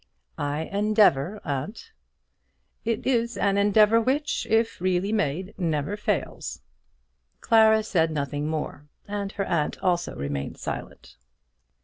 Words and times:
"I 0.39 0.61
endeavour, 0.71 1.39
aunt." 1.45 1.91
"It 2.83 3.05
is 3.05 3.37
an 3.37 3.59
endeavour 3.59 4.01
which, 4.01 4.47
if 4.49 4.81
really 4.81 5.11
made, 5.13 5.53
never 5.59 5.95
fails." 5.95 6.61
Clara 7.39 7.83
said 7.83 8.09
nothing 8.09 8.47
more, 8.47 8.87
and 9.07 9.31
her 9.33 9.45
aunt 9.45 9.77
also 9.83 10.15
remained 10.15 10.57
silent. 10.57 11.17